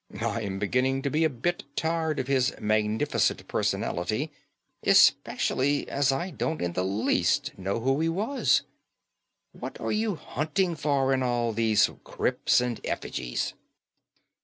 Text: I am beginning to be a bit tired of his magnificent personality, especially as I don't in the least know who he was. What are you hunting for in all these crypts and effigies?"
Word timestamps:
I 0.19 0.41
am 0.41 0.57
beginning 0.57 1.03
to 1.03 1.11
be 1.11 1.23
a 1.23 1.29
bit 1.29 1.63
tired 1.75 2.17
of 2.17 2.25
his 2.25 2.55
magnificent 2.59 3.47
personality, 3.47 4.31
especially 4.81 5.87
as 5.87 6.11
I 6.11 6.31
don't 6.31 6.59
in 6.59 6.73
the 6.73 6.83
least 6.83 7.55
know 7.55 7.79
who 7.81 7.99
he 7.99 8.09
was. 8.09 8.63
What 9.51 9.79
are 9.79 9.91
you 9.91 10.15
hunting 10.15 10.75
for 10.75 11.13
in 11.13 11.21
all 11.21 11.53
these 11.53 11.87
crypts 12.03 12.59
and 12.59 12.81
effigies?" 12.83 13.53